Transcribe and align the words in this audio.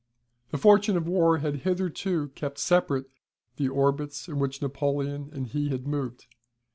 The 0.49 0.57
fortune 0.57 0.97
of 0.97 1.07
war 1.07 1.37
had 1.37 1.57
hitherto 1.57 2.29
kept 2.29 2.57
separate 2.57 3.05
the 3.57 3.69
orbits 3.69 4.27
in 4.27 4.39
which 4.39 4.59
Napoleon 4.59 5.29
and 5.31 5.45
he 5.45 5.69
had 5.69 5.85
moved. 5.85 6.25